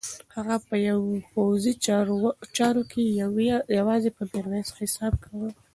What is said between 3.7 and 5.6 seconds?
یوازې پر میرویس حساب کاوه.